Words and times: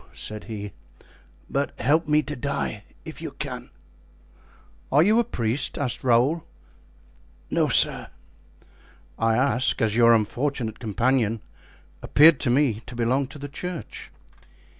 said 0.13 0.45
he, 0.45 0.71
"but 1.47 1.79
help 1.79 2.07
me 2.07 2.23
to 2.23 2.35
die, 2.35 2.83
if 3.05 3.21
you 3.21 3.29
can." 3.33 3.69
"Are 4.91 5.03
you 5.03 5.19
a 5.19 5.23
priest?" 5.23 5.77
asked 5.77 6.03
Raoul. 6.03 6.43
"No 7.51 7.67
sir." 7.67 8.07
"I 9.19 9.37
ask, 9.37 9.79
as 9.79 9.95
your 9.95 10.15
unfortunate 10.15 10.79
companion 10.79 11.41
appeared 12.01 12.39
to 12.39 12.49
me 12.49 12.81
to 12.87 12.95
belong 12.95 13.27
to 13.27 13.37
the 13.37 13.47
church." 13.47 14.09